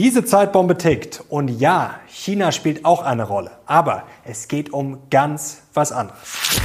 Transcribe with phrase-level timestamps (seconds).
[0.00, 5.60] Diese Zeitbombe tickt und ja, China spielt auch eine Rolle, aber es geht um ganz
[5.74, 6.58] was anderes.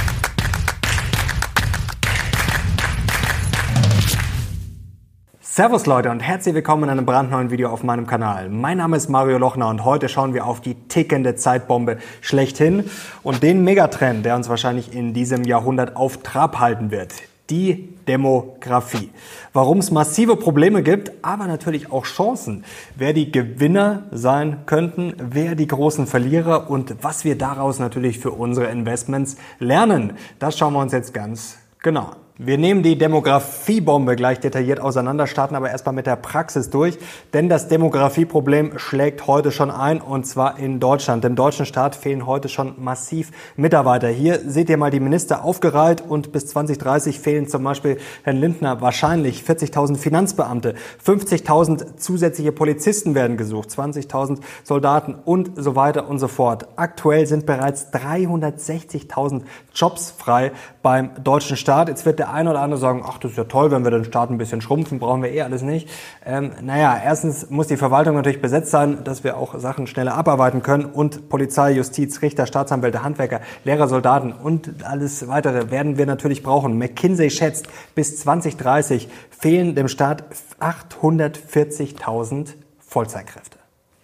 [5.38, 8.48] Servus Leute und herzlich willkommen in einem brandneuen Video auf meinem Kanal.
[8.48, 12.88] Mein Name ist Mario Lochner und heute schauen wir auf die tickende Zeitbombe schlechthin
[13.22, 17.12] und den Megatrend, der uns wahrscheinlich in diesem Jahrhundert auf Trab halten wird.
[17.50, 19.10] Die Demografie.
[19.52, 22.64] Warum es massive Probleme gibt, aber natürlich auch Chancen.
[22.96, 28.32] Wer die Gewinner sein könnten, wer die großen Verlierer und was wir daraus natürlich für
[28.32, 30.14] unsere Investments lernen.
[30.38, 32.25] Das schauen wir uns jetzt ganz genau an.
[32.38, 36.98] Wir nehmen die Demografiebombe gleich detailliert auseinander, starten aber erstmal mit der Praxis durch,
[37.32, 41.24] denn das Demografieproblem schlägt heute schon ein und zwar in Deutschland.
[41.24, 44.08] Dem deutschen Staat fehlen heute schon massiv Mitarbeiter.
[44.08, 48.82] Hier seht ihr mal die Minister aufgereiht und bis 2030 fehlen zum Beispiel Herrn Lindner
[48.82, 56.28] wahrscheinlich 40.000 Finanzbeamte, 50.000 zusätzliche Polizisten werden gesucht, 20.000 Soldaten und so weiter und so
[56.28, 56.68] fort.
[56.76, 61.88] Aktuell sind bereits 360.000 Jobs frei beim deutschen Staat.
[61.88, 64.04] Jetzt wird der eine oder andere sagen, ach, das ist ja toll, wenn wir den
[64.04, 65.88] Staat ein bisschen schrumpfen, brauchen wir eh alles nicht.
[66.24, 70.62] Ähm, naja, erstens muss die Verwaltung natürlich besetzt sein, dass wir auch Sachen schneller abarbeiten
[70.62, 76.42] können und Polizei, Justiz, Richter, Staatsanwälte, Handwerker, Lehrer, Soldaten und alles weitere werden wir natürlich
[76.42, 76.78] brauchen.
[76.78, 80.24] McKinsey schätzt, bis 2030 fehlen dem Staat
[80.60, 83.55] 840.000 Vollzeitkräfte.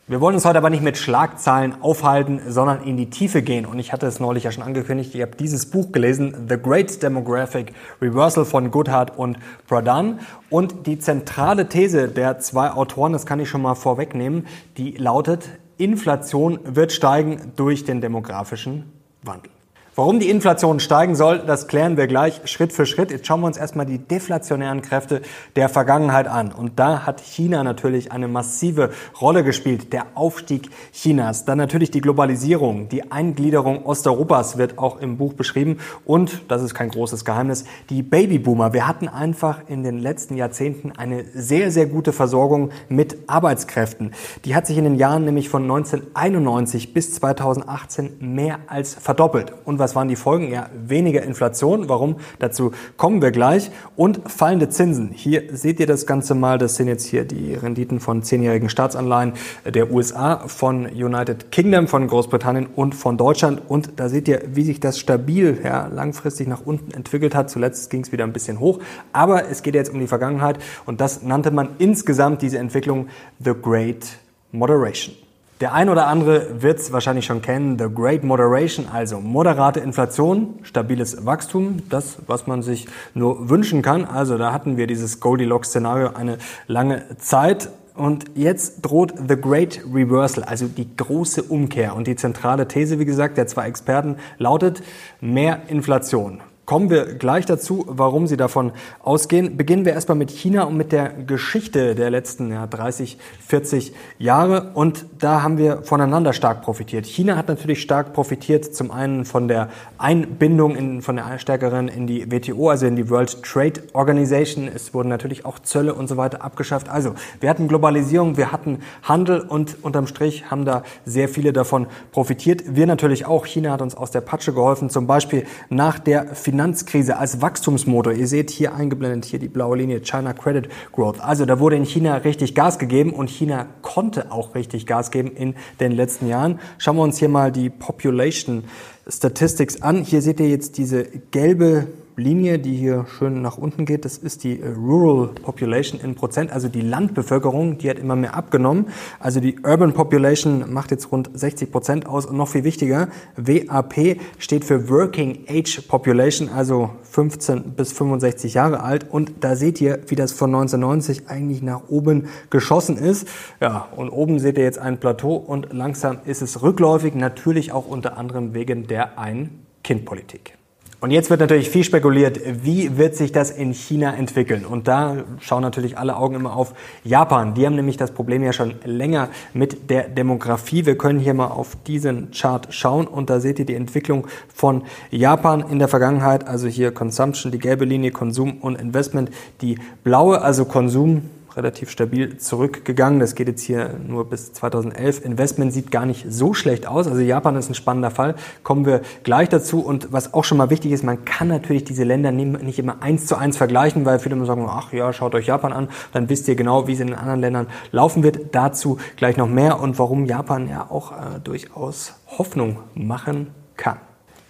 [0.09, 3.65] Wir wollen uns heute aber nicht mit Schlagzahlen aufhalten, sondern in die Tiefe gehen.
[3.65, 7.01] Und ich hatte es neulich ja schon angekündigt, ich habe dieses Buch gelesen, The Great
[7.01, 10.19] Demographic Reversal von Goodhart und Pradhan.
[10.51, 15.49] Und die zentrale These der zwei Autoren, das kann ich schon mal vorwegnehmen, die lautet,
[15.79, 18.91] Inflation wird steigen durch den demografischen
[19.23, 19.53] Wandel.
[19.95, 23.11] Warum die Inflation steigen soll, das klären wir gleich Schritt für Schritt.
[23.11, 25.21] Jetzt schauen wir uns erstmal die deflationären Kräfte
[25.55, 26.51] der Vergangenheit an.
[26.51, 28.89] Und da hat China natürlich eine massive
[29.21, 29.93] Rolle gespielt.
[29.93, 35.77] Der Aufstieg Chinas, dann natürlich die Globalisierung, die Eingliederung Osteuropas wird auch im Buch beschrieben.
[36.07, 38.73] Und, das ist kein großes Geheimnis, die Babyboomer.
[38.73, 44.13] Wir hatten einfach in den letzten Jahrzehnten eine sehr, sehr gute Versorgung mit Arbeitskräften.
[44.47, 49.53] Die hat sich in den Jahren nämlich von 1991 bis 2018 mehr als verdoppelt.
[49.67, 50.51] Und was waren die Folgen?
[50.51, 51.89] Ja, weniger Inflation.
[51.89, 52.17] Warum?
[52.39, 53.71] Dazu kommen wir gleich.
[53.97, 55.11] Und fallende Zinsen.
[55.13, 56.57] Hier seht ihr das Ganze mal.
[56.57, 59.33] Das sind jetzt hier die Renditen von zehnjährigen Staatsanleihen
[59.67, 63.61] der USA, von United Kingdom, von Großbritannien und von Deutschland.
[63.69, 67.51] Und da seht ihr, wie sich das stabil ja, langfristig nach unten entwickelt hat.
[67.51, 68.79] Zuletzt ging es wieder ein bisschen hoch.
[69.13, 70.59] Aber es geht jetzt um die Vergangenheit.
[70.87, 73.09] Und das nannte man insgesamt diese Entwicklung
[73.41, 74.07] The Great
[74.53, 75.22] Moderation.
[75.63, 80.59] Der ein oder andere wird es wahrscheinlich schon kennen, The Great Moderation, also moderate Inflation,
[80.65, 84.05] stabiles Wachstum, das, was man sich nur wünschen kann.
[84.05, 87.71] Also da hatten wir dieses Goldilocks-Szenario eine lange Zeit.
[87.95, 91.95] Und jetzt droht The Great Reversal, also die große Umkehr.
[91.95, 94.83] Und die zentrale These, wie gesagt, der zwei Experten lautet
[95.21, 96.41] mehr Inflation.
[96.73, 98.73] Kommen wir gleich dazu, warum Sie davon
[99.03, 99.59] ausgehen.
[99.59, 104.71] Beginnen wir erstmal mit China und mit der Geschichte der letzten ja, 30, 40 Jahre.
[104.73, 107.05] Und da haben wir voneinander stark profitiert.
[107.05, 109.69] China hat natürlich stark profitiert, zum einen von der
[109.99, 114.67] Einbindung in, von der stärkeren in die WTO, also in die World Trade Organization.
[114.67, 116.89] Es wurden natürlich auch Zölle und so weiter abgeschafft.
[116.89, 121.87] Also wir hatten Globalisierung, wir hatten Handel und unterm Strich haben da sehr viele davon
[122.13, 122.63] profitiert.
[122.67, 123.45] Wir natürlich auch.
[123.45, 128.13] China hat uns aus der Patsche geholfen, zum Beispiel nach der Finanzkrise als Wachstumsmotor.
[128.13, 131.21] Ihr seht hier eingeblendet hier die blaue Linie China Credit Growth.
[131.21, 135.33] Also da wurde in China richtig Gas gegeben und China konnte auch richtig Gas geben
[135.33, 136.61] in den letzten Jahren.
[136.79, 138.63] Schauen wir uns hier mal die Population
[139.09, 140.05] Statistics an.
[140.05, 141.03] Hier seht ihr jetzt diese
[141.33, 146.15] gelbe Linie, die hier schön nach unten geht, das ist die äh, Rural Population in
[146.15, 148.87] Prozent, also die Landbevölkerung, die hat immer mehr abgenommen.
[149.19, 154.19] Also die Urban Population macht jetzt rund 60 Prozent aus und noch viel wichtiger, WAP
[154.39, 160.01] steht für Working Age Population, also 15 bis 65 Jahre alt und da seht ihr,
[160.07, 163.27] wie das von 1990 eigentlich nach oben geschossen ist.
[163.61, 167.87] Ja, und oben seht ihr jetzt ein Plateau und langsam ist es rückläufig, natürlich auch
[167.87, 170.59] unter anderem wegen der Ein-Kind-Politik.
[171.03, 174.65] Und jetzt wird natürlich viel spekuliert, wie wird sich das in China entwickeln?
[174.65, 177.55] Und da schauen natürlich alle Augen immer auf Japan.
[177.55, 180.87] Die haben nämlich das Problem ja schon länger mit der Demografie.
[180.87, 184.85] Wir können hier mal auf diesen Chart schauen und da seht ihr die Entwicklung von
[185.11, 186.47] Japan in der Vergangenheit.
[186.47, 191.23] Also hier Consumption, die gelbe Linie, Konsum und Investment, die blaue, also Konsum
[191.57, 193.21] relativ stabil zurückgegangen.
[193.21, 195.25] Das geht jetzt hier nur bis 2011.
[195.25, 197.07] Investment sieht gar nicht so schlecht aus.
[197.07, 198.35] Also Japan ist ein spannender Fall.
[198.63, 199.81] Kommen wir gleich dazu.
[199.81, 203.27] Und was auch schon mal wichtig ist, man kann natürlich diese Länder nicht immer eins
[203.27, 206.49] zu eins vergleichen, weil viele immer sagen, ach ja, schaut euch Japan an, dann wisst
[206.49, 208.55] ihr genau, wie es in den anderen Ländern laufen wird.
[208.55, 213.99] Dazu gleich noch mehr und warum Japan ja auch äh, durchaus Hoffnung machen kann.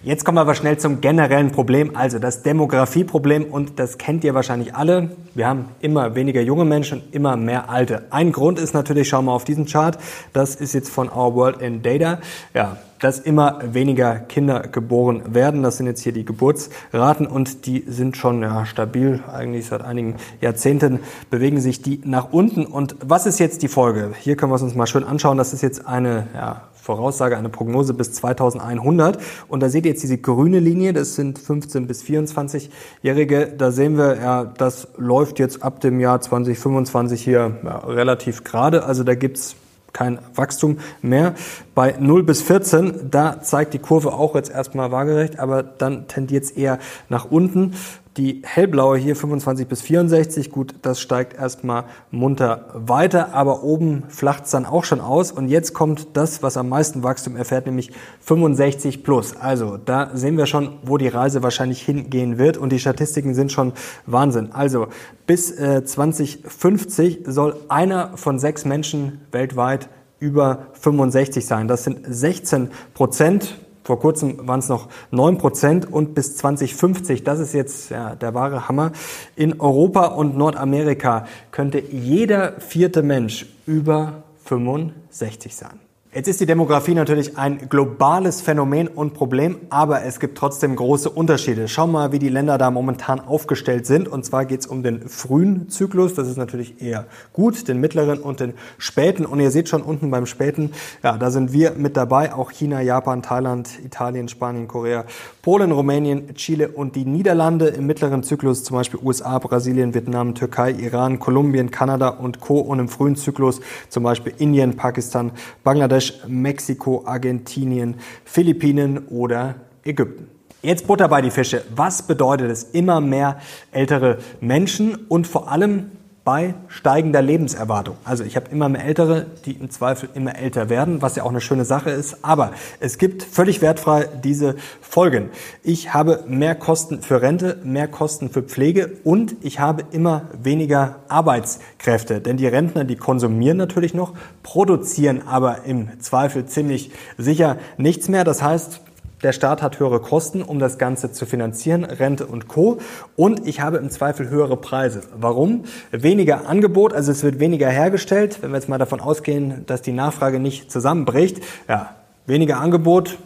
[0.04, 4.34] Jetzt kommen wir aber schnell zum generellen Problem, also das Demografieproblem und das kennt ihr
[4.34, 5.10] wahrscheinlich alle.
[5.34, 8.02] Wir haben immer weniger junge Menschen, immer mehr alte.
[8.10, 9.96] Ein Grund ist natürlich, schauen wir auf diesen Chart,
[10.32, 12.18] das ist jetzt von Our World in Data,
[12.52, 15.62] ja, dass immer weniger Kinder geboren werden.
[15.62, 20.16] Das sind jetzt hier die Geburtsraten und die sind schon ja, stabil, eigentlich seit einigen
[20.40, 20.98] Jahrzehnten
[21.30, 22.66] bewegen sich die nach unten.
[22.66, 24.14] Und was ist jetzt die Folge?
[24.18, 25.38] Hier können wir es uns mal schön anschauen.
[25.38, 29.18] Das ist jetzt eine ja, Voraussage, eine Prognose bis 2100.
[29.46, 33.54] Und da seht ihr jetzt diese grüne Linie, das sind 15 bis 24-Jährige.
[33.56, 38.84] Da sehen wir, ja, das läuft jetzt ab dem Jahr 2025 hier ja, relativ gerade.
[38.84, 39.54] Also da gibt's
[39.92, 41.34] kein Wachstum mehr.
[41.74, 46.44] Bei 0 bis 14, da zeigt die Kurve auch jetzt erstmal waagerecht, aber dann tendiert
[46.44, 46.78] es eher
[47.08, 47.74] nach unten.
[48.18, 54.44] Die hellblaue hier 25 bis 64, gut, das steigt erstmal munter weiter, aber oben flacht
[54.44, 55.32] es dann auch schon aus.
[55.32, 59.34] Und jetzt kommt das, was am meisten Wachstum erfährt, nämlich 65 plus.
[59.36, 62.58] Also da sehen wir schon, wo die Reise wahrscheinlich hingehen wird.
[62.58, 63.72] Und die Statistiken sind schon
[64.04, 64.52] Wahnsinn.
[64.52, 64.88] Also
[65.26, 69.88] bis äh, 2050 soll einer von sechs Menschen weltweit
[70.18, 71.66] über 65 sein.
[71.66, 73.56] Das sind 16 Prozent.
[73.84, 78.34] Vor kurzem waren es noch 9 Prozent und bis 2050, das ist jetzt ja, der
[78.34, 78.92] wahre Hammer,
[79.34, 85.80] in Europa und Nordamerika könnte jeder vierte Mensch über 65 sein.
[86.14, 91.08] Jetzt ist die Demografie natürlich ein globales Phänomen und Problem, aber es gibt trotzdem große
[91.08, 91.68] Unterschiede.
[91.68, 94.08] Schau mal, wie die Länder da momentan aufgestellt sind.
[94.08, 98.18] Und zwar geht es um den frühen Zyklus, das ist natürlich eher gut, den mittleren
[98.18, 99.24] und den späten.
[99.24, 100.72] Und ihr seht schon unten beim späten,
[101.02, 105.06] ja, da sind wir mit dabei, auch China, Japan, Thailand, Italien, Spanien, Korea,
[105.40, 107.68] Polen, Rumänien, Chile und die Niederlande.
[107.68, 112.58] Im mittleren Zyklus zum Beispiel USA, Brasilien, Vietnam, Türkei, Iran, Kolumbien, Kanada und Co.
[112.58, 115.32] Und im frühen Zyklus zum Beispiel Indien, Pakistan,
[115.64, 119.54] Bangladesch, Bangladesch, Mexiko, Argentinien, Philippinen oder
[119.84, 120.28] Ägypten.
[120.62, 121.64] Jetzt Butter bei die Fische.
[121.74, 122.64] Was bedeutet es?
[122.64, 123.40] Immer mehr
[123.72, 125.90] ältere Menschen und vor allem
[126.24, 127.96] bei steigender Lebenserwartung.
[128.04, 131.30] Also ich habe immer mehr Ältere, die im Zweifel immer älter werden, was ja auch
[131.30, 132.24] eine schöne Sache ist.
[132.24, 135.30] Aber es gibt völlig wertfrei diese Folgen.
[135.64, 140.96] Ich habe mehr Kosten für Rente, mehr Kosten für Pflege und ich habe immer weniger
[141.08, 142.20] Arbeitskräfte.
[142.20, 144.14] Denn die Rentner, die konsumieren natürlich noch,
[144.44, 148.22] produzieren aber im Zweifel ziemlich sicher nichts mehr.
[148.22, 148.80] Das heißt,
[149.22, 152.78] der Staat hat höhere Kosten, um das Ganze zu finanzieren, Rente und Co.
[153.16, 155.02] Und ich habe im Zweifel höhere Preise.
[155.16, 155.64] Warum?
[155.90, 158.38] Weniger Angebot, also es wird weniger hergestellt.
[158.42, 161.96] Wenn wir jetzt mal davon ausgehen, dass die Nachfrage nicht zusammenbricht, ja,
[162.26, 163.18] weniger Angebot,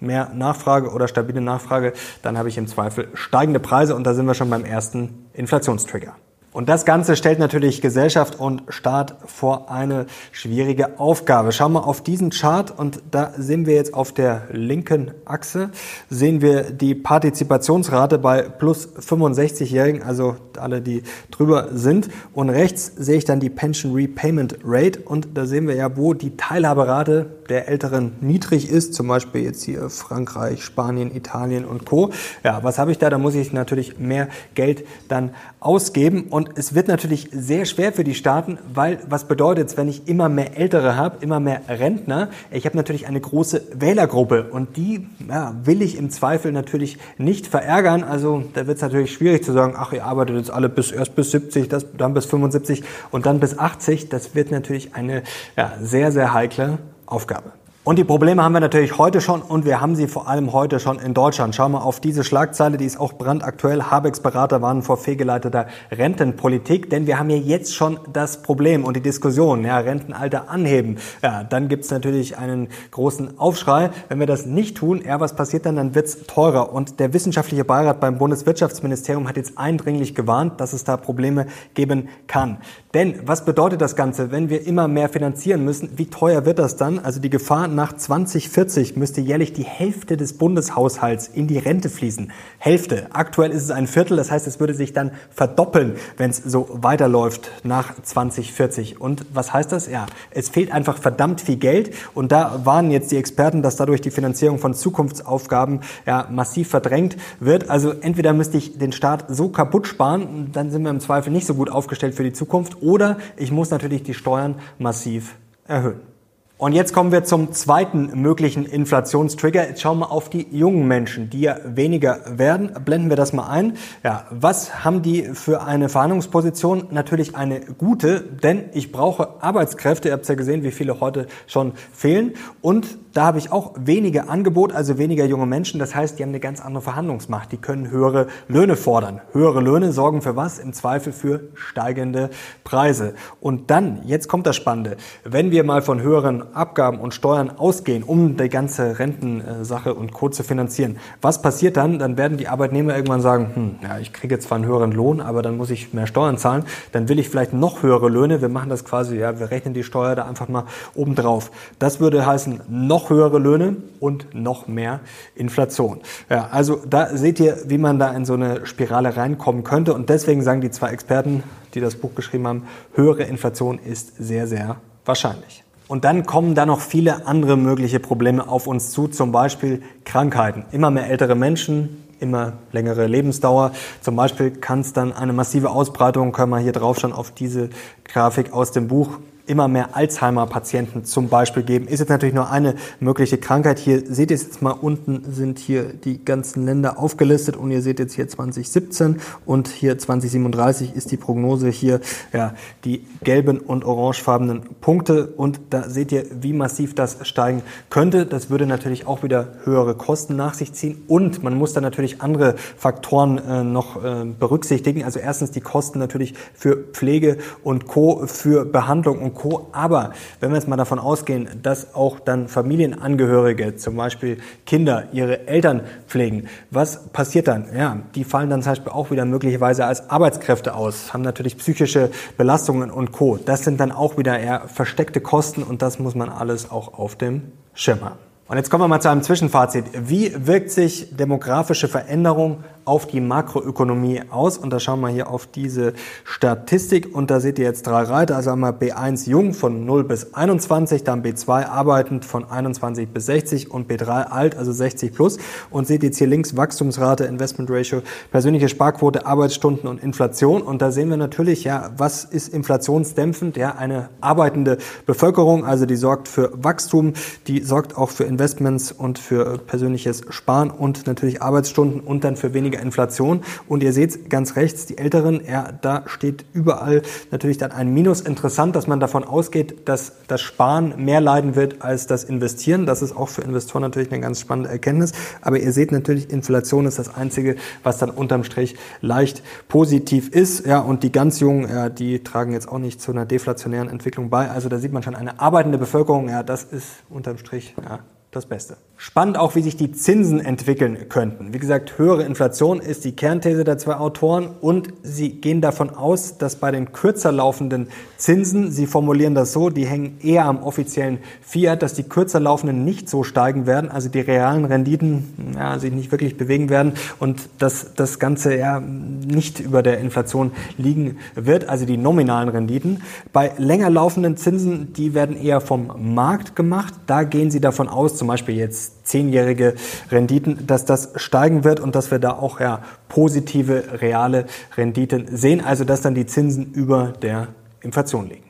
[0.00, 1.92] mehr Nachfrage oder stabile Nachfrage,
[2.22, 6.14] dann habe ich im Zweifel steigende Preise und da sind wir schon beim ersten Inflationstrigger.
[6.54, 11.50] Und das Ganze stellt natürlich Gesellschaft und Staat vor eine schwierige Aufgabe.
[11.50, 15.70] Schauen wir auf diesen Chart und da sehen wir jetzt auf der linken Achse,
[16.10, 21.02] sehen wir die Partizipationsrate bei plus 65-Jährigen, also alle, die
[21.32, 22.08] drüber sind.
[22.34, 26.14] Und rechts sehe ich dann die Pension Repayment Rate und da sehen wir ja, wo
[26.14, 32.10] die Teilhaberate der Älteren niedrig ist, zum Beispiel jetzt hier Frankreich, Spanien, Italien und Co.
[32.42, 33.10] Ja, was habe ich da?
[33.10, 35.30] Da muss ich natürlich mehr Geld dann
[35.60, 39.88] ausgeben und es wird natürlich sehr schwer für die Staaten, weil was bedeutet es, wenn
[39.88, 42.28] ich immer mehr Ältere habe, immer mehr Rentner?
[42.50, 47.46] Ich habe natürlich eine große Wählergruppe und die ja, will ich im Zweifel natürlich nicht
[47.46, 48.04] verärgern.
[48.04, 51.16] Also da wird es natürlich schwierig zu sagen, ach, ihr arbeitet jetzt alle bis erst
[51.16, 54.08] bis 70, das, dann bis 75 und dann bis 80.
[54.08, 55.22] Das wird natürlich eine
[55.56, 57.52] ja, sehr, sehr heikle Aufgabe.
[57.86, 60.80] Und die Probleme haben wir natürlich heute schon und wir haben sie vor allem heute
[60.80, 61.54] schon in Deutschland.
[61.54, 63.90] Schauen wir auf diese Schlagzeile, die ist auch brandaktuell.
[63.90, 68.96] Habecks Berater warnen vor fehlgeleiteter Rentenpolitik, denn wir haben ja jetzt schon das Problem und
[68.96, 70.96] die Diskussion, ja, Rentenalter anheben.
[71.22, 73.90] Ja, dann gibt's natürlich einen großen Aufschrei.
[74.08, 75.76] Wenn wir das nicht tun, ja, was passiert dann?
[75.76, 76.72] Dann wird's teurer.
[76.72, 82.08] Und der wissenschaftliche Beirat beim Bundeswirtschaftsministerium hat jetzt eindringlich gewarnt, dass es da Probleme geben
[82.28, 82.56] kann.
[82.94, 85.98] Denn was bedeutet das Ganze, wenn wir immer mehr finanzieren müssen?
[85.98, 86.98] Wie teuer wird das dann?
[87.00, 92.32] Also die Gefahr nach 2040 müsste jährlich die Hälfte des Bundeshaushalts in die Rente fließen.
[92.58, 93.08] Hälfte.
[93.12, 96.68] Aktuell ist es ein Viertel, das heißt, es würde sich dann verdoppeln, wenn es so
[96.72, 99.00] weiterläuft nach 2040.
[99.00, 99.88] Und was heißt das?
[99.88, 104.00] Ja, es fehlt einfach verdammt viel Geld und da warnen jetzt die Experten, dass dadurch
[104.00, 107.68] die Finanzierung von Zukunftsaufgaben ja massiv verdrängt wird.
[107.70, 111.46] Also entweder müsste ich den Staat so kaputt sparen, dann sind wir im Zweifel nicht
[111.46, 116.13] so gut aufgestellt für die Zukunft, oder ich muss natürlich die Steuern massiv erhöhen.
[116.56, 119.66] Und jetzt kommen wir zum zweiten möglichen Inflationstrigger.
[119.70, 122.70] Jetzt schauen wir auf die jungen Menschen, die ja weniger werden.
[122.84, 123.76] Blenden wir das mal ein.
[124.04, 126.86] Ja, was haben die für eine Verhandlungsposition?
[126.92, 130.10] Natürlich eine gute, denn ich brauche Arbeitskräfte.
[130.10, 132.34] Ihr habt ja gesehen, wie viele heute schon fehlen.
[132.60, 135.80] Und da habe ich auch weniger Angebot, also weniger junge Menschen.
[135.80, 137.50] Das heißt, die haben eine ganz andere Verhandlungsmacht.
[137.50, 139.20] Die können höhere Löhne fordern.
[139.32, 140.60] Höhere Löhne sorgen für was?
[140.60, 142.30] Im Zweifel für steigende
[142.62, 143.14] Preise.
[143.40, 148.02] Und dann, jetzt kommt das Spannende, wenn wir mal von höheren Abgaben und Steuern ausgehen,
[148.02, 150.28] um die ganze Rentensache und Co.
[150.28, 150.98] zu finanzieren.
[151.22, 151.98] Was passiert dann?
[151.98, 155.42] Dann werden die Arbeitnehmer irgendwann sagen, hm, ja, ich kriege zwar einen höheren Lohn, aber
[155.42, 156.64] dann muss ich mehr Steuern zahlen.
[156.92, 158.40] Dann will ich vielleicht noch höhere Löhne.
[158.40, 161.50] Wir machen das quasi, ja, wir rechnen die Steuer da einfach mal obendrauf.
[161.78, 165.00] Das würde heißen, noch höhere Löhne und noch mehr
[165.34, 166.00] Inflation.
[166.28, 169.94] Ja, also da seht ihr, wie man da in so eine Spirale reinkommen könnte.
[169.94, 171.42] Und deswegen sagen die zwei Experten,
[171.74, 172.62] die das Buch geschrieben haben,
[172.94, 175.63] höhere Inflation ist sehr, sehr wahrscheinlich.
[175.86, 180.64] Und dann kommen da noch viele andere mögliche Probleme auf uns zu, zum Beispiel Krankheiten.
[180.72, 183.72] Immer mehr ältere Menschen, immer längere Lebensdauer.
[184.00, 187.68] Zum Beispiel kann es dann eine massive Ausbreitung, können wir hier drauf schon auf diese
[188.04, 191.86] Grafik aus dem Buch immer mehr Alzheimer-Patienten zum Beispiel geben.
[191.86, 193.78] Ist jetzt natürlich nur eine mögliche Krankheit.
[193.78, 197.82] Hier seht ihr es jetzt mal unten sind hier die ganzen Länder aufgelistet und ihr
[197.82, 202.00] seht jetzt hier 2017 und hier 2037 ist die Prognose hier
[202.32, 208.24] ja die gelben und orangefarbenen Punkte und da seht ihr, wie massiv das steigen könnte.
[208.24, 212.22] Das würde natürlich auch wieder höhere Kosten nach sich ziehen und man muss dann natürlich
[212.22, 215.04] andere Faktoren äh, noch äh, berücksichtigen.
[215.04, 218.26] Also erstens die Kosten natürlich für Pflege und Co.
[218.26, 219.68] für Behandlung und Co.
[219.72, 225.46] Aber wenn wir jetzt mal davon ausgehen, dass auch dann Familienangehörige, zum Beispiel Kinder, ihre
[225.46, 227.66] Eltern pflegen, was passiert dann?
[227.76, 232.10] Ja, die fallen dann zum Beispiel auch wieder möglicherweise als Arbeitskräfte aus, haben natürlich psychische
[232.36, 233.36] Belastungen und Co.
[233.36, 237.16] Das sind dann auch wieder eher versteckte Kosten und das muss man alles auch auf
[237.16, 238.18] dem Schirm haben.
[238.46, 239.86] Und jetzt kommen wir mal zu einem Zwischenfazit.
[239.94, 244.58] Wie wirkt sich demografische Veränderung auf die Makroökonomie aus.
[244.58, 247.14] Und da schauen wir hier auf diese Statistik.
[247.14, 248.36] Und da seht ihr jetzt drei Reiter.
[248.36, 253.70] Also einmal B1 jung von 0 bis 21, dann B2 arbeitend von 21 bis 60
[253.70, 255.38] und B3 alt, also 60 plus.
[255.70, 260.62] Und seht jetzt hier links Wachstumsrate, Investment Ratio, persönliche Sparquote, Arbeitsstunden und Inflation.
[260.62, 263.56] Und da sehen wir natürlich, ja, was ist inflationsdämpfend?
[263.56, 267.14] Ja, eine arbeitende Bevölkerung, also die sorgt für Wachstum,
[267.46, 272.54] die sorgt auch für Investments und für persönliches Sparen und natürlich Arbeitsstunden und dann für
[272.54, 273.42] weniger weniger Inflation.
[273.68, 278.20] Und ihr seht ganz rechts, die Älteren, ja, da steht überall natürlich dann ein Minus.
[278.20, 282.86] Interessant, dass man davon ausgeht, dass das Sparen mehr leiden wird als das Investieren.
[282.86, 285.12] Das ist auch für Investoren natürlich eine ganz spannende Erkenntnis.
[285.40, 290.66] Aber ihr seht natürlich, Inflation ist das Einzige, was dann unterm Strich leicht positiv ist.
[290.66, 294.30] Ja, und die ganz Jungen, ja, die tragen jetzt auch nicht zu einer deflationären Entwicklung
[294.30, 294.50] bei.
[294.50, 296.28] Also da sieht man schon eine arbeitende Bevölkerung.
[296.28, 298.00] Ja, das ist unterm Strich ja,
[298.30, 298.76] das Beste.
[298.96, 301.52] Spannend auch, wie sich die Zinsen entwickeln könnten.
[301.52, 306.38] Wie gesagt, höhere Inflation ist die Kernthese der zwei Autoren und sie gehen davon aus,
[306.38, 311.18] dass bei den kürzer laufenden Zinsen, sie formulieren das so, die hängen eher am offiziellen
[311.42, 315.92] Fiat, dass die kürzer laufenden nicht so steigen werden, also die realen Renditen ja, sich
[315.92, 321.68] nicht wirklich bewegen werden und dass das Ganze ja nicht über der Inflation liegen wird,
[321.68, 323.02] also die nominalen Renditen.
[323.32, 326.94] Bei länger laufenden Zinsen, die werden eher vom Markt gemacht.
[327.06, 329.74] Da gehen sie davon aus, zum Beispiel jetzt zehnjährige
[330.10, 335.62] Renditen, dass das steigen wird und dass wir da auch ja, positive reale Renditen sehen,
[335.64, 337.48] also dass dann die Zinsen über der
[337.80, 338.43] Inflation liegen.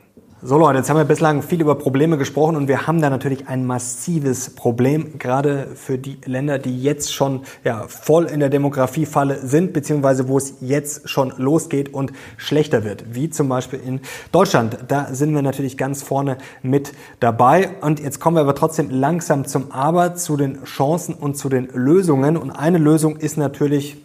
[0.47, 3.47] So Leute, jetzt haben wir bislang viel über Probleme gesprochen und wir haben da natürlich
[3.47, 9.39] ein massives Problem, gerade für die Länder, die jetzt schon ja, voll in der Demografiefalle
[9.39, 14.77] sind, beziehungsweise wo es jetzt schon losgeht und schlechter wird, wie zum Beispiel in Deutschland.
[14.87, 19.45] Da sind wir natürlich ganz vorne mit dabei und jetzt kommen wir aber trotzdem langsam
[19.45, 23.97] zum Aber, zu den Chancen und zu den Lösungen und eine Lösung ist natürlich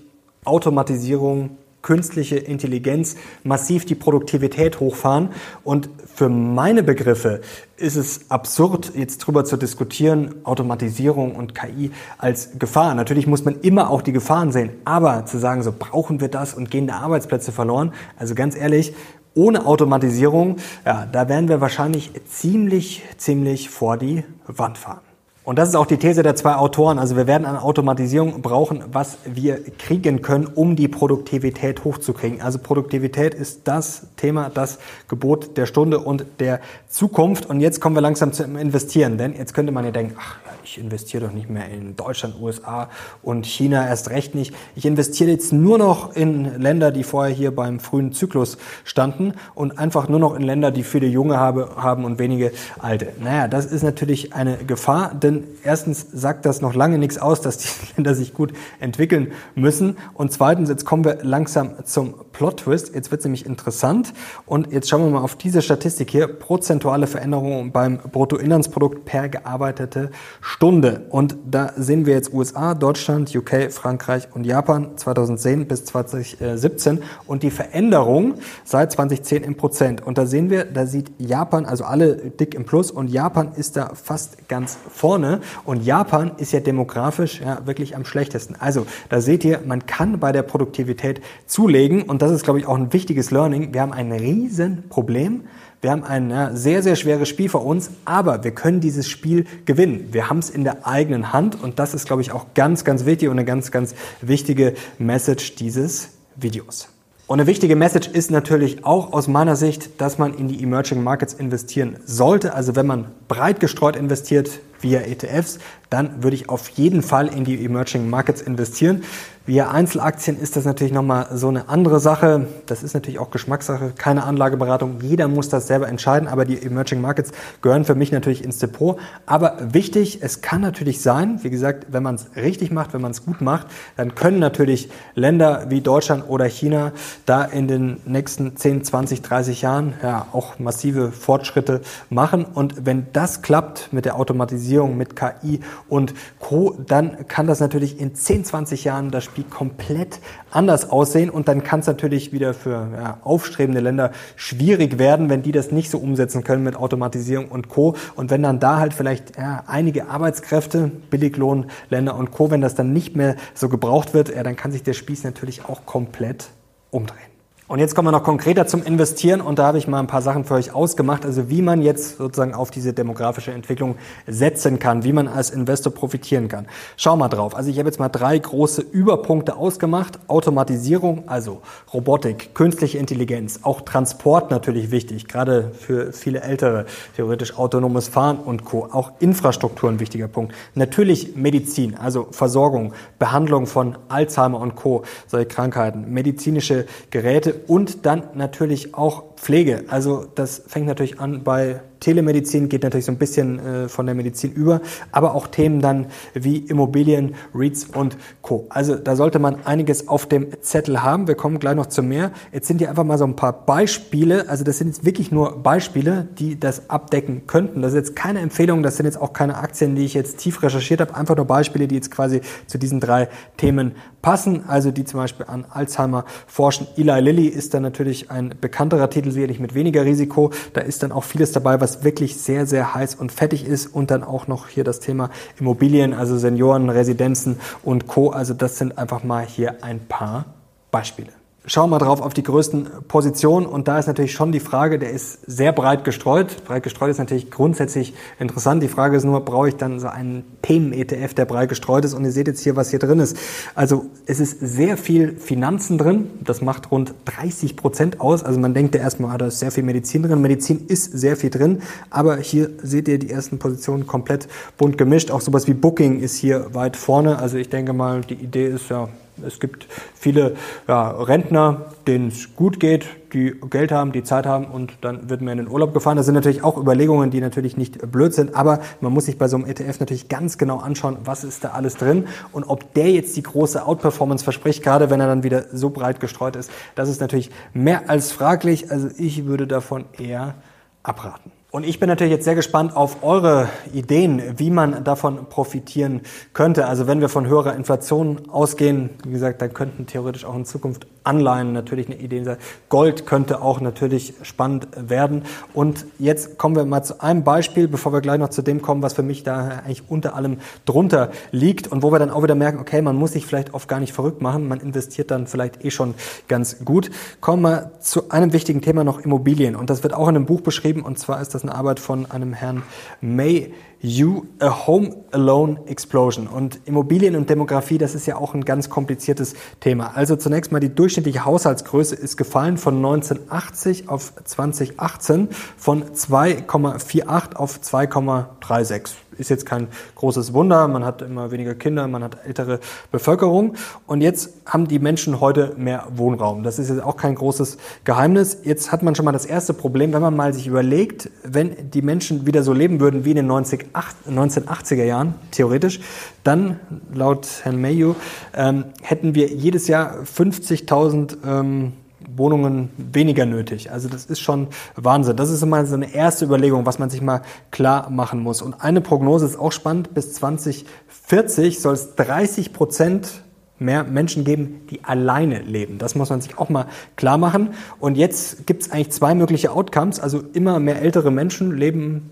[0.46, 5.30] Automatisierung künstliche Intelligenz massiv die Produktivität hochfahren.
[5.64, 7.40] Und für meine Begriffe
[7.76, 12.94] ist es absurd, jetzt drüber zu diskutieren, Automatisierung und KI als Gefahr.
[12.94, 16.54] Natürlich muss man immer auch die Gefahren sehen, aber zu sagen, so brauchen wir das
[16.54, 18.94] und gehen da Arbeitsplätze verloren, also ganz ehrlich,
[19.34, 25.09] ohne Automatisierung, ja, da werden wir wahrscheinlich ziemlich, ziemlich vor die Wand fahren.
[25.50, 27.00] Und das ist auch die These der zwei Autoren.
[27.00, 32.40] Also wir werden eine Automatisierung brauchen, was wir kriegen können, um die Produktivität hochzukriegen.
[32.40, 34.78] Also Produktivität ist das Thema, das
[35.08, 37.46] Gebot der Stunde und der Zukunft.
[37.46, 39.18] Und jetzt kommen wir langsam zum Investieren.
[39.18, 42.88] Denn jetzt könnte man ja denken, ach, ich investiere doch nicht mehr in Deutschland, USA
[43.22, 44.54] und China erst recht nicht.
[44.76, 49.80] Ich investiere jetzt nur noch in Länder, die vorher hier beim frühen Zyklus standen und
[49.80, 53.08] einfach nur noch in Länder, die viele Junge haben und wenige alte.
[53.18, 57.58] Naja, das ist natürlich eine Gefahr, denn erstens sagt das noch lange nichts aus, dass
[57.58, 59.96] die Länder sich gut entwickeln müssen.
[60.14, 62.94] Und zweitens, jetzt kommen wir langsam zum Plot-Twist.
[62.94, 64.12] Jetzt wird es nämlich interessant.
[64.46, 66.26] Und jetzt schauen wir mal auf diese Statistik hier.
[66.26, 71.06] Prozentuale Veränderungen beim Bruttoinlandsprodukt per gearbeitete Stunde.
[71.10, 77.42] Und da sehen wir jetzt USA, Deutschland, UK, Frankreich und Japan 2010 bis 2017 und
[77.42, 80.06] die Veränderung seit 2010 im Prozent.
[80.06, 83.76] Und da sehen wir, da sieht Japan, also alle dick im Plus und Japan ist
[83.76, 85.19] da fast ganz vorne.
[85.64, 88.56] Und Japan ist ja demografisch ja wirklich am schlechtesten.
[88.58, 92.66] Also da seht ihr, man kann bei der Produktivität zulegen und das ist, glaube ich,
[92.66, 93.72] auch ein wichtiges Learning.
[93.72, 95.44] Wir haben ein Riesenproblem
[95.80, 99.46] wir haben ein ja, sehr, sehr schweres Spiel vor uns, aber wir können dieses Spiel
[99.64, 100.08] gewinnen.
[100.12, 103.06] Wir haben es in der eigenen Hand und das ist, glaube ich, auch ganz, ganz
[103.06, 106.88] wichtig und eine ganz, ganz wichtige Message dieses Videos.
[107.30, 111.04] Und eine wichtige Message ist natürlich auch aus meiner Sicht, dass man in die Emerging
[111.04, 112.54] Markets investieren sollte.
[112.54, 115.60] Also wenn man breit gestreut investiert via ETFs,
[115.90, 119.04] dann würde ich auf jeden Fall in die Emerging Markets investieren.
[119.46, 122.46] Via Einzelaktien ist das natürlich nochmal so eine andere Sache.
[122.66, 124.98] Das ist natürlich auch Geschmackssache, keine Anlageberatung.
[125.00, 127.32] Jeder muss das selber entscheiden, aber die Emerging Markets
[127.62, 128.98] gehören für mich natürlich ins Depot.
[129.24, 133.12] Aber wichtig, es kann natürlich sein, wie gesagt, wenn man es richtig macht, wenn man
[133.12, 133.66] es gut macht,
[133.96, 136.92] dann können natürlich Länder wie Deutschland oder China
[137.24, 141.80] da in den nächsten 10, 20, 30 Jahren ja auch massive Fortschritte
[142.10, 142.44] machen.
[142.44, 147.98] Und wenn das klappt mit der Automatisierung, mit KI und Co., dann kann das natürlich
[147.98, 150.18] in 10, 20 Jahren das Spiel komplett
[150.50, 155.42] anders aussehen und dann kann es natürlich wieder für ja, aufstrebende Länder schwierig werden, wenn
[155.42, 157.94] die das nicht so umsetzen können mit Automatisierung und Co.
[158.16, 162.92] Und wenn dann da halt vielleicht ja, einige Arbeitskräfte, Billiglohnländer und Co., wenn das dann
[162.92, 166.48] nicht mehr so gebraucht wird, ja, dann kann sich der Spieß natürlich auch komplett
[166.90, 167.29] umdrehen.
[167.70, 170.22] Und jetzt kommen wir noch konkreter zum Investieren und da habe ich mal ein paar
[170.22, 173.94] Sachen für euch ausgemacht, also wie man jetzt sozusagen auf diese demografische Entwicklung
[174.26, 176.66] setzen kann, wie man als Investor profitieren kann.
[176.96, 177.54] Schau mal drauf.
[177.54, 180.18] Also ich habe jetzt mal drei große Überpunkte ausgemacht.
[180.26, 181.62] Automatisierung, also
[181.94, 188.64] Robotik, künstliche Intelligenz, auch Transport natürlich wichtig, gerade für viele Ältere, theoretisch autonomes Fahren und
[188.64, 188.88] Co.
[188.90, 190.56] Auch Infrastruktur ein wichtiger Punkt.
[190.74, 198.24] Natürlich Medizin, also Versorgung, Behandlung von Alzheimer und Co., solche Krankheiten, medizinische Geräte und dann
[198.34, 199.84] natürlich auch Pflege.
[199.88, 204.14] Also das fängt natürlich an bei Telemedizin, geht natürlich so ein bisschen äh, von der
[204.14, 204.80] Medizin über,
[205.12, 208.66] aber auch Themen dann wie Immobilien, REITs und Co.
[208.70, 211.28] Also da sollte man einiges auf dem Zettel haben.
[211.28, 212.32] Wir kommen gleich noch zu mehr.
[212.52, 214.48] Jetzt sind hier einfach mal so ein paar Beispiele.
[214.48, 217.82] Also das sind jetzt wirklich nur Beispiele, die das abdecken könnten.
[217.82, 220.62] Das ist jetzt keine Empfehlung, das sind jetzt auch keine Aktien, die ich jetzt tief
[220.62, 221.14] recherchiert habe.
[221.14, 224.64] Einfach nur Beispiele, die jetzt quasi zu diesen drei Themen passen.
[224.66, 226.86] Also die zum Beispiel an Alzheimer forschen.
[226.96, 230.50] Eli Lilly ist dann natürlich ein bekannterer Titel, sicherlich mit weniger Risiko.
[230.72, 233.86] Da ist dann auch vieles dabei, was was wirklich sehr, sehr heiß und fettig ist
[233.86, 238.30] und dann auch noch hier das Thema Immobilien, also Senioren, Residenzen und Co.
[238.30, 240.46] Also das sind einfach mal hier ein paar
[240.90, 241.39] Beispiele.
[241.66, 244.98] Schauen wir mal drauf auf die größten Positionen und da ist natürlich schon die Frage,
[244.98, 246.64] der ist sehr breit gestreut.
[246.64, 248.82] Breit gestreut ist natürlich grundsätzlich interessant.
[248.82, 252.24] Die Frage ist nur, brauche ich dann so einen Themen-ETF, der breit gestreut ist und
[252.24, 253.36] ihr seht jetzt hier, was hier drin ist.
[253.74, 258.42] Also es ist sehr viel Finanzen drin, das macht rund 30 Prozent aus.
[258.42, 260.40] Also man denkt ja erstmal, ah, da ist sehr viel Medizin drin.
[260.40, 265.30] Medizin ist sehr viel drin, aber hier seht ihr die ersten Positionen komplett bunt gemischt.
[265.30, 267.38] Auch sowas wie Booking ist hier weit vorne.
[267.38, 269.10] Also ich denke mal, die Idee ist ja,
[269.46, 270.54] es gibt viele
[270.88, 275.40] ja, Rentner, denen es gut geht, die Geld haben, die Zeit haben und dann wird
[275.40, 276.16] man in den Urlaub gefahren.
[276.16, 279.48] Das sind natürlich auch Überlegungen, die natürlich nicht blöd sind, aber man muss sich bei
[279.48, 283.10] so einem ETF natürlich ganz genau anschauen, was ist da alles drin und ob der
[283.10, 286.70] jetzt die große Outperformance verspricht, gerade wenn er dann wieder so breit gestreut ist.
[286.94, 288.90] Das ist natürlich mehr als fraglich.
[288.90, 290.54] Also ich würde davon eher
[291.02, 291.52] abraten.
[291.72, 296.86] Und ich bin natürlich jetzt sehr gespannt auf eure Ideen, wie man davon profitieren könnte.
[296.86, 301.06] Also wenn wir von höherer Inflation ausgehen, wie gesagt, dann könnten theoretisch auch in Zukunft
[301.24, 302.56] Anleihen natürlich eine Idee sein.
[302.88, 305.44] Gold könnte auch natürlich spannend werden.
[305.74, 309.02] Und jetzt kommen wir mal zu einem Beispiel, bevor wir gleich noch zu dem kommen,
[309.02, 312.54] was für mich da eigentlich unter allem drunter liegt und wo wir dann auch wieder
[312.54, 315.84] merken, okay, man muss sich vielleicht oft gar nicht verrückt machen, man investiert dann vielleicht
[315.84, 316.14] eh schon
[316.48, 317.10] ganz gut.
[317.40, 319.76] Kommen wir zu einem wichtigen Thema noch Immobilien.
[319.76, 322.30] Und das wird auch in einem Buch beschrieben und zwar ist das eine Arbeit von
[322.30, 322.82] einem Herrn
[323.20, 326.46] May You a Home Alone Explosion.
[326.46, 330.12] Und Immobilien und Demografie, das ist ja auch ein ganz kompliziertes Thema.
[330.14, 337.80] Also zunächst mal die durchschnittliche Haushaltsgröße ist gefallen von 1980 auf 2018 von 2,48 auf
[337.80, 340.86] 2,36 ist jetzt kein großes Wunder.
[340.88, 343.74] Man hat immer weniger Kinder, man hat ältere Bevölkerung.
[344.06, 346.62] Und jetzt haben die Menschen heute mehr Wohnraum.
[346.62, 348.58] Das ist jetzt auch kein großes Geheimnis.
[348.64, 352.02] Jetzt hat man schon mal das erste Problem, wenn man mal sich überlegt, wenn die
[352.02, 353.86] Menschen wieder so leben würden wie in den 90,
[354.28, 356.00] 1980er Jahren, theoretisch,
[356.44, 356.80] dann,
[357.12, 358.14] laut Herrn Mayu,
[358.54, 361.92] ähm, hätten wir jedes Jahr 50.000 ähm,
[362.40, 363.92] Wohnungen weniger nötig.
[363.92, 365.36] Also das ist schon Wahnsinn.
[365.36, 368.62] Das ist immer so eine erste Überlegung, was man sich mal klar machen muss.
[368.62, 370.14] Und eine Prognose ist auch spannend.
[370.14, 373.42] Bis 2040 soll es 30 Prozent
[373.78, 375.98] mehr Menschen geben, die alleine leben.
[375.98, 377.70] Das muss man sich auch mal klar machen.
[377.98, 380.18] Und jetzt gibt es eigentlich zwei mögliche Outcomes.
[380.18, 382.30] Also immer mehr ältere Menschen leben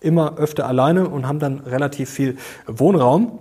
[0.00, 3.38] immer öfter alleine und haben dann relativ viel Wohnraum.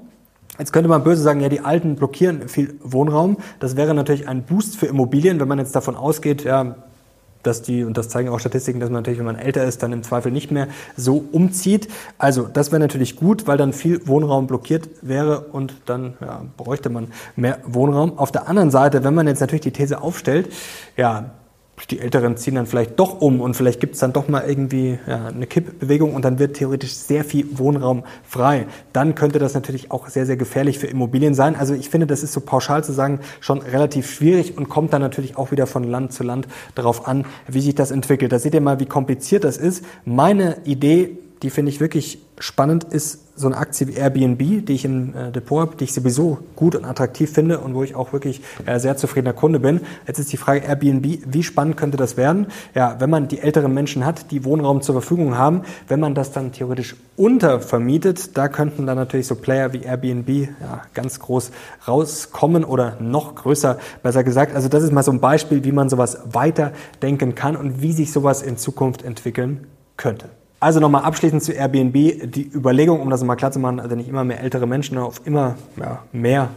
[0.59, 3.37] Jetzt könnte man böse sagen, ja, die Alten blockieren viel Wohnraum.
[3.59, 6.75] Das wäre natürlich ein Boost für Immobilien, wenn man jetzt davon ausgeht, ja,
[7.43, 9.93] dass die, und das zeigen auch Statistiken, dass man natürlich, wenn man älter ist, dann
[9.93, 10.67] im Zweifel nicht mehr
[10.97, 11.87] so umzieht.
[12.17, 16.89] Also das wäre natürlich gut, weil dann viel Wohnraum blockiert wäre und dann ja, bräuchte
[16.89, 18.17] man mehr Wohnraum.
[18.17, 20.51] Auf der anderen Seite, wenn man jetzt natürlich die These aufstellt,
[20.97, 21.31] ja,
[21.85, 24.99] die Älteren ziehen dann vielleicht doch um und vielleicht gibt es dann doch mal irgendwie
[25.07, 28.67] ja, eine Kippbewegung und dann wird theoretisch sehr viel Wohnraum frei.
[28.93, 31.55] Dann könnte das natürlich auch sehr, sehr gefährlich für Immobilien sein.
[31.55, 35.01] Also ich finde, das ist so pauschal zu sagen schon relativ schwierig und kommt dann
[35.01, 38.31] natürlich auch wieder von Land zu Land darauf an, wie sich das entwickelt.
[38.31, 39.83] Da seht ihr mal, wie kompliziert das ist.
[40.05, 44.83] Meine Idee die finde ich wirklich spannend, ist so eine Aktie wie Airbnb, die ich
[44.83, 48.11] im äh, Depot habe, die ich sowieso gut und attraktiv finde und wo ich auch
[48.11, 49.81] wirklich äh, sehr zufriedener Kunde bin.
[50.07, 52.47] Jetzt ist die Frage Airbnb, wie spannend könnte das werden?
[52.75, 56.31] Ja, wenn man die älteren Menschen hat, die Wohnraum zur Verfügung haben, wenn man das
[56.31, 61.51] dann theoretisch untervermietet, da könnten dann natürlich so Player wie Airbnb ja, ganz groß
[61.87, 64.53] rauskommen oder noch größer, besser gesagt.
[64.53, 68.11] Also das ist mal so ein Beispiel, wie man sowas weiterdenken kann und wie sich
[68.11, 70.29] sowas in Zukunft entwickeln könnte.
[70.59, 71.93] Also nochmal abschließend zu Airbnb.
[71.93, 74.97] Die Überlegung, um das mal klar zu machen, also wenn ich immer mehr ältere Menschen
[74.97, 76.49] auf immer ja, mehr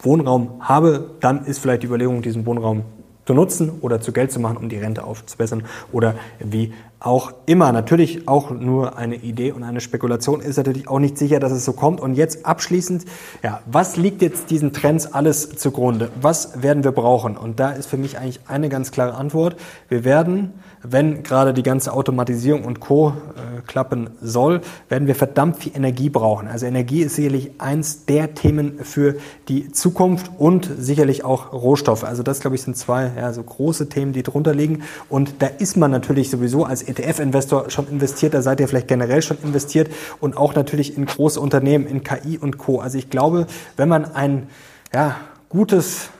[0.00, 2.82] Wohnraum habe, dann ist vielleicht die Überlegung, diesen Wohnraum
[3.26, 6.72] zu nutzen oder zu Geld zu machen, um die Rente aufzubessern oder wie
[7.04, 7.72] auch immer.
[7.72, 11.64] Natürlich auch nur eine Idee und eine Spekulation ist natürlich auch nicht sicher, dass es
[11.64, 12.00] so kommt.
[12.00, 13.04] Und jetzt abschließend,
[13.42, 16.10] ja, was liegt jetzt diesen Trends alles zugrunde?
[16.20, 17.36] Was werden wir brauchen?
[17.36, 19.56] Und da ist für mich eigentlich eine ganz klare Antwort.
[19.88, 23.10] Wir werden wenn gerade die ganze Automatisierung und Co.
[23.10, 26.48] Äh, klappen soll, werden wir verdammt viel Energie brauchen.
[26.48, 29.16] Also Energie ist sicherlich eins der Themen für
[29.48, 32.04] die Zukunft und sicherlich auch Rohstoffe.
[32.04, 34.82] Also das, glaube ich, sind zwei ja, so große Themen, die drunter liegen.
[35.08, 39.22] Und da ist man natürlich sowieso als ETF-Investor schon investiert, da seid ihr vielleicht generell
[39.22, 42.80] schon investiert und auch natürlich in große Unternehmen, in KI und Co.
[42.80, 44.48] Also ich glaube, wenn man ein
[44.92, 45.16] ja,
[45.48, 46.10] gutes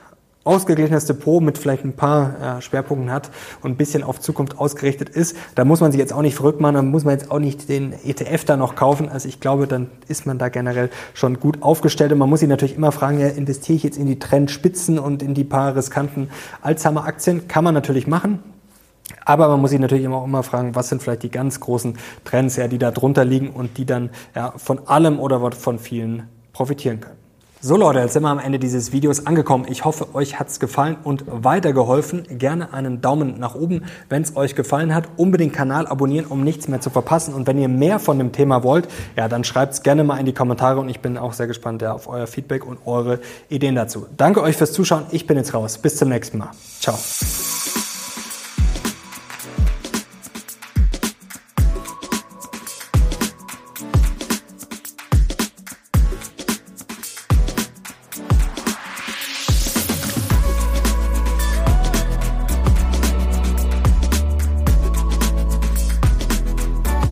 [0.43, 3.29] ausgeglichenes Depot mit vielleicht ein paar äh, Schwerpunkten hat
[3.61, 6.59] und ein bisschen auf Zukunft ausgerichtet ist, da muss man sich jetzt auch nicht verrückt
[6.59, 9.09] machen, dann muss man jetzt auch nicht den ETF da noch kaufen.
[9.09, 12.49] Also ich glaube, dann ist man da generell schon gut aufgestellt und man muss sich
[12.49, 16.29] natürlich immer fragen, ja, investiere ich jetzt in die Trendspitzen und in die paar riskanten
[16.61, 17.47] Alzheimer-Aktien?
[17.47, 18.39] Kann man natürlich machen.
[19.25, 21.97] Aber man muss sich natürlich immer auch immer fragen, was sind vielleicht die ganz großen
[22.23, 26.29] Trends, ja, die da drunter liegen und die dann ja, von allem oder von vielen
[26.53, 27.23] profitieren können.
[27.65, 29.65] So Leute, jetzt sind wir am Ende dieses Videos angekommen.
[29.69, 32.25] Ich hoffe, euch hat's gefallen und weitergeholfen.
[32.37, 35.07] Gerne einen Daumen nach oben, wenn es euch gefallen hat.
[35.15, 37.33] Unbedingt Kanal abonnieren, um nichts mehr zu verpassen.
[37.33, 40.33] Und wenn ihr mehr von dem Thema wollt, ja, dann schreibt's gerne mal in die
[40.33, 44.07] Kommentare und ich bin auch sehr gespannt ja, auf euer Feedback und eure Ideen dazu.
[44.17, 45.05] Danke euch fürs Zuschauen.
[45.11, 45.77] Ich bin jetzt raus.
[45.77, 46.49] Bis zum nächsten Mal.
[46.81, 46.97] Ciao.